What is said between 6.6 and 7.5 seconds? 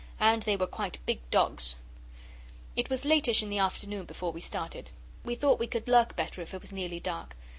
was nearly dark.